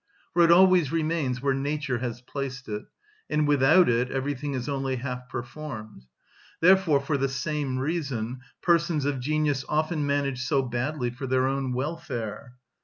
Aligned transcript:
For 0.33 0.41
it 0.41 0.49
always 0.51 0.91
remains 0.91 1.43
where 1.43 1.53
nature 1.53 1.99
has 1.99 2.21
placed 2.21 2.67
it; 2.67 2.85
and 3.29 3.47
without 3.47 3.87
it 3.87 4.09
everything 4.09 4.55
is 4.55 4.67
only 4.67 4.95
half 4.95 5.29
performed. 5.29 6.07
Therefore, 6.59 6.99
for 6.99 7.17
the 7.19 7.29
same 7.29 7.77
reason, 7.77 8.39
persons 8.63 9.05
of 9.05 9.19
genius 9.19 9.63
often 9.69 10.03
manage 10.07 10.41
so 10.41 10.63
badly 10.63 11.11
for 11.11 11.27
their 11.27 11.45
own 11.45 11.71
welfare. 11.73 12.53